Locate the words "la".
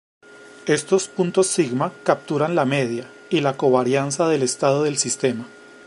2.55-2.65, 3.41-3.55